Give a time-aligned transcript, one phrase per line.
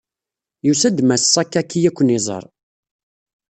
[0.65, 2.43] Yusa-d Mass Sakaki ad ken-iẓeṛ.